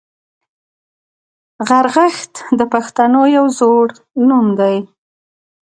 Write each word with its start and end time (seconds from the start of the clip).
غرغښت 1.67 2.33
د 2.59 2.61
پښتنو 2.73 3.21
یو 3.37 3.45
زوړ 3.59 3.87
نوم 4.27 4.45
دی 4.59 4.75